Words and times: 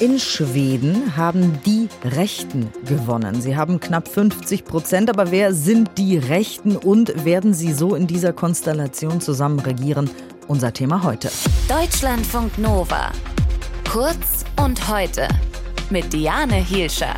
In 0.00 0.18
Schweden 0.18 1.16
haben 1.16 1.60
die 1.66 1.88
Rechten 2.04 2.72
gewonnen. 2.86 3.40
Sie 3.40 3.56
haben 3.56 3.80
knapp 3.80 4.08
50 4.08 4.64
Prozent. 4.64 5.10
Aber 5.10 5.30
wer 5.30 5.52
sind 5.52 5.90
die 5.98 6.16
Rechten 6.18 6.76
und 6.76 7.24
werden 7.24 7.54
sie 7.54 7.72
so 7.72 7.94
in 7.94 8.06
dieser 8.06 8.32
Konstellation 8.32 9.20
zusammen 9.20 9.58
regieren? 9.60 10.08
Unser 10.46 10.72
Thema 10.72 11.02
heute. 11.02 11.30
Deutschlandfunk 11.68 12.56
Nova. 12.58 13.10
Kurz 13.90 14.44
und 14.62 14.88
heute. 14.88 15.28
Mit 15.90 16.12
Diane 16.12 16.56
Hielscher. 16.56 17.14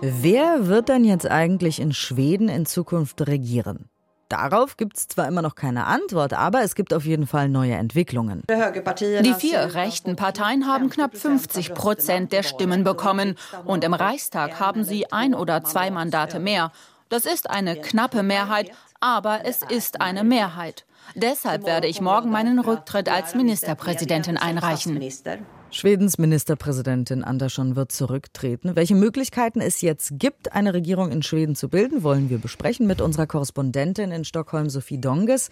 Wer 0.00 0.68
wird 0.68 0.88
denn 0.88 1.04
jetzt 1.04 1.28
eigentlich 1.28 1.80
in 1.80 1.92
Schweden 1.92 2.48
in 2.48 2.66
Zukunft 2.66 3.26
regieren? 3.26 3.88
Darauf 4.28 4.76
gibt 4.76 4.96
es 4.96 5.08
zwar 5.08 5.26
immer 5.26 5.40
noch 5.40 5.54
keine 5.54 5.86
Antwort, 5.86 6.34
aber 6.34 6.62
es 6.62 6.74
gibt 6.74 6.92
auf 6.92 7.04
jeden 7.04 7.26
Fall 7.26 7.48
neue 7.48 7.74
Entwicklungen. 7.74 8.42
Die 8.48 9.34
vier 9.34 9.74
rechten 9.74 10.16
Parteien 10.16 10.66
haben 10.66 10.90
knapp 10.90 11.16
50 11.16 11.72
Prozent 11.74 12.32
der 12.32 12.42
Stimmen 12.42 12.84
bekommen 12.84 13.36
und 13.64 13.84
im 13.84 13.94
Reichstag 13.94 14.60
haben 14.60 14.84
sie 14.84 15.10
ein 15.12 15.34
oder 15.34 15.64
zwei 15.64 15.90
Mandate 15.90 16.40
mehr. 16.40 16.72
Das 17.08 17.24
ist 17.24 17.48
eine 17.48 17.76
knappe 17.76 18.22
Mehrheit, 18.22 18.70
aber 19.00 19.40
es 19.44 19.62
ist 19.62 20.00
eine 20.02 20.24
Mehrheit. 20.24 20.84
Deshalb 21.14 21.64
werde 21.64 21.86
ich 21.86 22.02
morgen 22.02 22.30
meinen 22.30 22.58
Rücktritt 22.58 23.08
als 23.08 23.34
Ministerpräsidentin 23.34 24.36
einreichen. 24.36 25.00
Schwedens 25.70 26.16
Ministerpräsidentin 26.16 27.22
Andersson 27.22 27.76
wird 27.76 27.92
zurücktreten. 27.92 28.74
Welche 28.74 28.94
Möglichkeiten 28.94 29.60
es 29.60 29.82
jetzt 29.82 30.12
gibt, 30.18 30.52
eine 30.52 30.72
Regierung 30.72 31.12
in 31.12 31.22
Schweden 31.22 31.54
zu 31.54 31.68
bilden, 31.68 32.02
wollen 32.02 32.30
wir 32.30 32.38
besprechen 32.38 32.86
mit 32.86 33.02
unserer 33.02 33.26
Korrespondentin 33.26 34.10
in 34.10 34.24
Stockholm, 34.24 34.70
Sophie 34.70 34.98
Donges. 34.98 35.50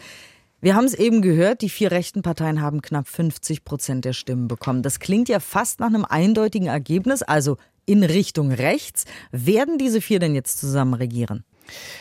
Wir 0.62 0.74
haben 0.74 0.86
es 0.86 0.94
eben 0.94 1.20
gehört, 1.20 1.60
die 1.60 1.68
vier 1.68 1.90
rechten 1.90 2.22
Parteien 2.22 2.62
haben 2.62 2.80
knapp 2.80 3.08
50 3.08 3.62
Prozent 3.62 4.06
der 4.06 4.14
Stimmen 4.14 4.48
bekommen. 4.48 4.82
Das 4.82 5.00
klingt 5.00 5.28
ja 5.28 5.38
fast 5.38 5.80
nach 5.80 5.88
einem 5.88 6.06
eindeutigen 6.06 6.68
Ergebnis, 6.68 7.22
also 7.22 7.58
in 7.84 8.02
Richtung 8.02 8.50
rechts. 8.50 9.04
Werden 9.32 9.76
diese 9.76 10.00
vier 10.00 10.18
denn 10.18 10.34
jetzt 10.34 10.58
zusammen 10.58 10.94
regieren? 10.94 11.44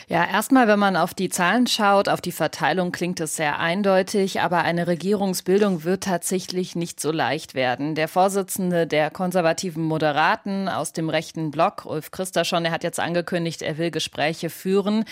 Ja, 0.07 0.23
erstmal, 0.23 0.67
wenn 0.67 0.77
man 0.77 0.95
auf 0.95 1.15
die 1.15 1.29
Zahlen 1.29 1.65
schaut, 1.65 2.09
auf 2.09 2.21
die 2.21 2.31
Verteilung 2.31 2.91
klingt 2.91 3.19
es 3.19 3.35
sehr 3.35 3.59
eindeutig, 3.59 4.41
aber 4.41 4.59
eine 4.59 4.85
Regierungsbildung 4.85 5.83
wird 5.83 6.03
tatsächlich 6.03 6.75
nicht 6.75 6.99
so 6.99 7.11
leicht 7.11 7.55
werden. 7.55 7.95
Der 7.95 8.07
Vorsitzende 8.07 8.85
der 8.85 9.09
konservativen 9.09 9.83
Moderaten 9.83 10.69
aus 10.69 10.93
dem 10.93 11.09
rechten 11.09 11.49
Block, 11.49 11.85
Ulf 11.85 12.11
Christerschon, 12.11 12.63
der 12.63 12.71
hat 12.71 12.83
jetzt 12.83 12.99
angekündigt, 12.99 13.63
er 13.63 13.79
will 13.79 13.89
Gespräche 13.89 14.51
führen. 14.51 15.05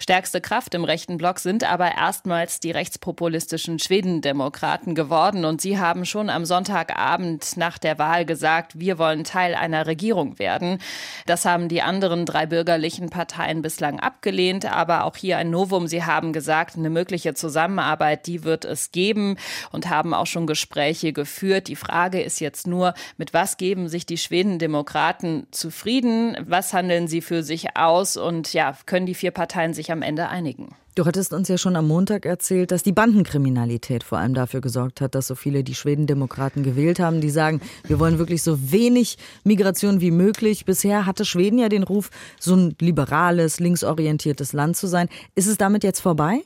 Stärkste 0.00 0.40
Kraft 0.40 0.74
im 0.74 0.82
rechten 0.82 1.16
Block 1.16 1.38
sind 1.38 1.62
aber 1.62 1.92
erstmals 1.94 2.58
die 2.58 2.72
rechtspopulistischen 2.72 3.78
Schwedendemokraten 3.78 4.96
geworden 4.96 5.44
und 5.44 5.60
sie 5.60 5.78
haben 5.78 6.04
schon 6.04 6.28
am 6.28 6.44
Sonntagabend 6.44 7.56
nach 7.56 7.78
der 7.78 7.98
Wahl 7.98 8.24
gesagt, 8.24 8.80
wir 8.80 8.98
wollen 8.98 9.22
Teil 9.22 9.54
einer 9.54 9.86
Regierung 9.86 10.40
werden. 10.40 10.80
Das 11.26 11.44
haben 11.44 11.68
die 11.68 11.82
anderen 11.82 12.26
drei 12.26 12.46
bürgerlichen 12.46 13.10
Parteien 13.10 13.62
bislang 13.62 13.99
abgelehnt, 14.00 14.64
aber 14.64 15.04
auch 15.04 15.16
hier 15.16 15.38
ein 15.38 15.50
Novum. 15.50 15.86
Sie 15.86 16.04
haben 16.04 16.32
gesagt, 16.32 16.76
eine 16.76 16.90
mögliche 16.90 17.34
Zusammenarbeit, 17.34 18.26
die 18.26 18.44
wird 18.44 18.64
es 18.64 18.92
geben 18.92 19.36
und 19.72 19.88
haben 19.88 20.14
auch 20.14 20.26
schon 20.26 20.46
Gespräche 20.46 21.12
geführt. 21.12 21.68
Die 21.68 21.76
Frage 21.76 22.20
ist 22.20 22.40
jetzt 22.40 22.66
nur, 22.66 22.94
mit 23.16 23.34
was 23.34 23.56
geben 23.56 23.88
sich 23.88 24.06
die 24.06 24.18
Schwedendemokraten 24.18 25.46
zufrieden? 25.50 26.36
Was 26.46 26.72
handeln 26.72 27.08
sie 27.08 27.20
für 27.20 27.42
sich 27.42 27.76
aus? 27.76 28.16
Und 28.16 28.52
ja, 28.52 28.76
können 28.86 29.06
die 29.06 29.14
vier 29.14 29.30
Parteien 29.30 29.74
sich 29.74 29.92
am 29.92 30.02
Ende 30.02 30.28
einigen? 30.28 30.74
Du 30.96 31.06
hattest 31.06 31.32
uns 31.32 31.46
ja 31.46 31.56
schon 31.56 31.76
am 31.76 31.86
Montag 31.86 32.26
erzählt, 32.26 32.72
dass 32.72 32.82
die 32.82 32.90
Bandenkriminalität 32.92 34.02
vor 34.02 34.18
allem 34.18 34.34
dafür 34.34 34.60
gesorgt 34.60 35.00
hat, 35.00 35.14
dass 35.14 35.28
so 35.28 35.36
viele 35.36 35.62
die 35.62 35.76
Schwedendemokraten 35.76 36.64
gewählt 36.64 36.98
haben. 36.98 37.20
Die 37.20 37.30
sagen, 37.30 37.60
wir 37.86 38.00
wollen 38.00 38.18
wirklich 38.18 38.42
so 38.42 38.72
wenig 38.72 39.16
Migration 39.44 40.00
wie 40.00 40.10
möglich. 40.10 40.64
Bisher 40.64 41.06
hatte 41.06 41.24
Schweden 41.24 41.60
ja 41.60 41.68
den 41.68 41.84
Ruf, 41.84 42.10
so 42.40 42.56
ein 42.56 42.74
liberales, 42.80 43.60
linksorientiertes 43.60 44.52
Land 44.52 44.76
zu 44.76 44.88
sein. 44.88 45.08
Ist 45.36 45.46
es 45.46 45.58
damit 45.58 45.84
jetzt 45.84 46.00
vorbei? 46.00 46.42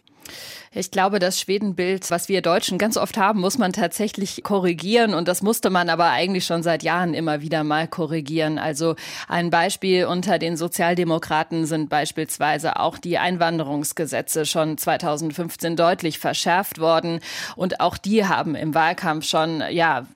Ich 0.76 0.90
glaube, 0.90 1.20
das 1.20 1.38
Schwedenbild, 1.38 2.10
was 2.10 2.28
wir 2.28 2.42
Deutschen 2.42 2.78
ganz 2.78 2.96
oft 2.96 3.16
haben, 3.16 3.40
muss 3.40 3.58
man 3.58 3.72
tatsächlich 3.72 4.42
korrigieren. 4.42 5.14
Und 5.14 5.28
das 5.28 5.40
musste 5.40 5.70
man 5.70 5.88
aber 5.88 6.10
eigentlich 6.10 6.46
schon 6.46 6.64
seit 6.64 6.82
Jahren 6.82 7.14
immer 7.14 7.40
wieder 7.40 7.62
mal 7.62 7.86
korrigieren. 7.86 8.58
Also 8.58 8.96
ein 9.28 9.50
Beispiel 9.50 10.06
unter 10.06 10.40
den 10.40 10.56
Sozialdemokraten 10.56 11.66
sind 11.66 11.90
beispielsweise 11.90 12.80
auch 12.80 12.98
die 12.98 13.18
Einwanderungsgesetze 13.18 14.46
schon 14.46 14.76
2015 14.76 15.76
deutlich 15.76 16.18
verschärft 16.18 16.80
worden. 16.80 17.20
Und 17.54 17.78
auch 17.78 17.96
die 17.96 18.26
haben 18.26 18.56
im 18.56 18.74
Wahlkampf 18.74 19.26
schon, 19.26 19.62
ja, 19.70 20.06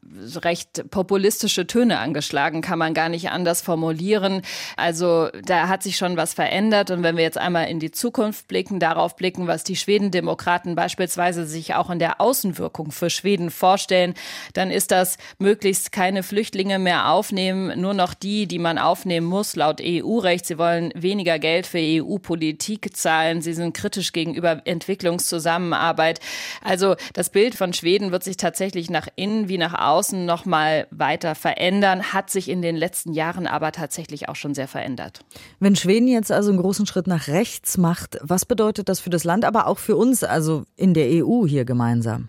recht 0.42 0.91
populistische 0.91 1.68
Töne 1.68 1.98
angeschlagen, 2.00 2.62
kann 2.62 2.80
man 2.80 2.94
gar 2.94 3.08
nicht 3.08 3.30
anders 3.30 3.60
formulieren. 3.60 4.42
Also 4.76 5.28
da 5.44 5.68
hat 5.68 5.84
sich 5.84 5.97
schon 5.97 6.16
was 6.16 6.34
verändert. 6.34 6.91
Und 6.91 7.04
wenn 7.04 7.16
wir 7.16 7.22
jetzt 7.22 7.38
einmal 7.38 7.68
in 7.68 7.78
die 7.78 7.92
Zukunft 7.92 8.48
blicken, 8.48 8.80
darauf 8.80 9.14
blicken, 9.14 9.47
was 9.47 9.62
die 9.62 9.76
Schwedendemokraten 9.98 10.76
beispielsweise 10.76 11.44
sich 11.44 11.75
auch 11.75 11.91
in 11.91 11.98
der 11.98 12.20
Außenwirkung 12.20 12.92
für 12.92 13.10
Schweden 13.10 13.50
vorstellen, 13.50 14.14
dann 14.54 14.70
ist 14.70 14.92
das 14.92 15.19
möglichst 15.38 15.91
keine 15.91 16.22
Flüchtlinge 16.22 16.78
mehr 16.78 17.10
aufnehmen, 17.10 17.81
nur 17.81 17.94
noch 17.94 18.14
die, 18.14 18.47
die 18.47 18.60
man 18.60 18.78
aufnehmen 18.78 19.26
muss 19.26 19.56
laut 19.56 19.81
EU-Recht. 19.82 20.47
Sie 20.47 20.56
wollen 20.56 20.92
weniger 20.94 21.41
Geld 21.41 21.66
für 21.66 21.78
EU-Politik 21.81 22.97
zahlen. 22.97 23.42
Sie 23.42 23.54
sind 23.54 23.75
kritisch 23.75 24.12
gegenüber 24.12 24.62
Entwicklungszusammenarbeit. 24.64 26.20
Also 26.62 26.94
das 27.12 27.30
Bild 27.30 27.56
von 27.56 27.72
Schweden 27.72 28.12
wird 28.12 28.22
sich 28.22 28.36
tatsächlich 28.36 28.91
nach 28.91 29.09
innen 29.16 29.48
wie 29.48 29.59
nach 29.59 29.75
außen 29.75 30.25
noch 30.25 30.44
mal 30.44 30.86
weiter 30.92 31.34
verändern, 31.34 32.12
hat 32.12 32.30
sich 32.30 32.48
in 32.48 32.62
den 32.62 32.76
letzten 32.76 33.12
Jahren 33.12 33.48
aber 33.48 33.72
tatsächlich 33.72 34.28
auch 34.28 34.36
schon 34.36 34.54
sehr 34.54 34.69
verändert. 34.69 35.25
Wenn 35.59 35.75
Schweden 35.75 36.06
jetzt 36.06 36.30
also 36.30 36.50
einen 36.50 36.60
großen 36.60 36.86
Schritt 36.86 37.09
nach 37.09 37.26
rechts 37.26 37.78
macht, 37.78 38.19
was 38.22 38.44
bedeutet 38.44 38.88
das 38.88 39.00
für 39.00 39.10
das 39.10 39.25
Land, 39.25 39.44
aber 39.44 39.66
auch 39.66 39.78
für 39.88 39.97
uns, 39.97 40.22
also 40.22 40.65
in 40.76 40.93
der 40.93 41.25
EU 41.25 41.47
hier 41.47 41.65
gemeinsam? 41.65 42.28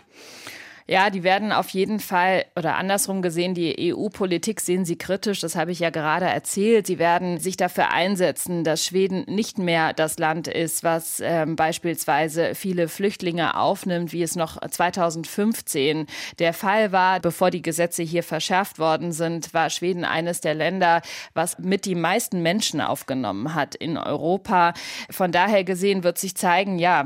Ja, 0.90 1.12
die 1.12 1.22
werden 1.22 1.52
auf 1.52 1.70
jeden 1.70 2.00
Fall 2.00 2.46
oder 2.56 2.76
andersrum 2.76 3.22
gesehen, 3.22 3.54
die 3.54 3.94
EU-Politik 3.94 4.60
sehen 4.60 4.86
sie 4.86 4.98
kritisch. 4.98 5.40
Das 5.40 5.56
habe 5.56 5.72
ich 5.72 5.78
ja 5.78 5.92
gerade 5.92 6.26
erzählt. 6.26 6.88
Sie 6.88 6.98
werden 6.98 7.38
sich 7.38 7.58
dafür 7.58 7.92
einsetzen, 7.92 8.64
dass 8.64 8.84
Schweden 8.84 9.24
nicht 9.28 9.60
mehr 9.60 9.94
das 9.94 10.18
Land 10.18 10.48
ist, 10.48 10.84
was 10.84 11.22
ähm, 11.24 11.56
beispielsweise 11.56 12.56
viele 12.56 12.88
Flüchtlinge 12.88 13.56
aufnimmt, 13.56 14.14
wie 14.14 14.24
es 14.24 14.36
noch 14.36 14.58
2015 14.68 16.08
der 16.40 16.54
Fall 16.54 16.92
war. 16.92 17.20
Bevor 17.20 17.52
die 17.52 17.62
Gesetze 17.62 18.02
hier 18.02 18.24
verschärft 18.24 18.80
worden 18.80 19.12
sind, 19.12 19.54
war 19.54 19.70
Schweden 19.70 20.06
eines 20.06 20.42
der 20.42 20.56
Länder, 20.56 21.04
was 21.36 21.60
mit 21.60 21.86
die 21.86 21.94
meisten 21.94 22.42
Menschen 22.42 22.82
aufgenommen 22.82 23.54
hat 23.54 23.76
in 23.76 23.96
Europa. 23.96 24.74
Von 25.12 25.32
daher 25.32 25.64
gesehen 25.64 26.04
wird 26.04 26.18
sich 26.18 26.36
zeigen, 26.36 26.80
ja, 26.80 27.06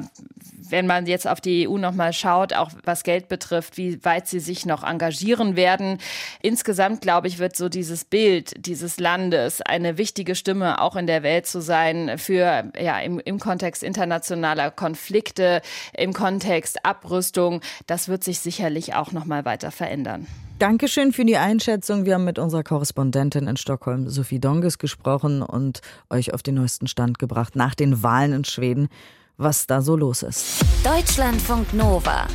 wenn 0.74 0.88
man 0.88 1.06
jetzt 1.06 1.28
auf 1.28 1.40
die 1.40 1.70
EU 1.70 1.78
nochmal 1.78 2.14
schaut, 2.14 2.52
auch 2.54 2.72
was 2.84 3.04
Geld 3.04 3.28
betrifft, 3.28 3.78
wie 3.78 4.04
weit 4.04 4.28
sie 4.28 4.40
sich 4.40 4.66
noch 4.66 4.84
engagieren 4.84 5.56
werden. 5.56 6.00
Insgesamt, 6.42 7.02
glaube 7.02 7.28
ich, 7.28 7.38
wird 7.38 7.56
so 7.56 7.70
dieses 7.70 8.06
Bild 8.06 8.54
dieses 8.58 9.00
Landes 9.00 9.62
eine 9.62 10.00
wichtige 10.00 10.34
Stimme 10.34 10.82
auch 10.82 10.96
in 10.96 11.06
der 11.06 11.22
Welt 11.22 11.46
zu 11.46 11.62
sein 11.62 12.18
für, 12.18 12.72
ja, 12.76 13.00
im, 13.02 13.20
im 13.20 13.38
Kontext 13.40 13.84
internationaler 13.84 14.72
Konflikte, 14.72 15.62
im 15.96 16.12
Kontext 16.12 16.84
Abrüstung. 16.84 17.62
Das 17.86 18.08
wird 18.08 18.24
sich 18.24 18.40
sicherlich 18.40 18.96
auch 18.96 19.12
nochmal 19.12 19.46
weiter 19.46 19.70
verändern. 19.70 20.26
Dankeschön 20.58 21.14
für 21.14 21.26
die 21.26 21.38
Einschätzung. 21.38 22.06
Wir 22.06 22.16
haben 22.16 22.26
mit 22.26 22.40
unserer 22.40 22.64
Korrespondentin 22.64 23.48
in 23.48 23.58
Stockholm, 23.58 24.10
Sophie 24.10 24.40
Donges, 24.40 24.80
gesprochen 24.80 25.44
und 25.44 25.82
euch 26.10 26.34
auf 26.34 26.42
den 26.42 26.56
neuesten 26.56 26.88
Stand 26.88 27.20
gebracht 27.20 27.56
nach 27.56 27.76
den 27.76 28.02
Wahlen 28.02 28.34
in 28.34 28.44
Schweden 28.44 28.90
was 29.38 29.66
da 29.66 29.82
so 29.82 29.96
los 29.96 30.24
ist. 30.24 30.64
Deutschlandfunk 30.84 31.74
Nova. 31.74 32.28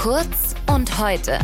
Kurz 0.00 0.54
und 0.66 0.98
heute. 0.98 1.38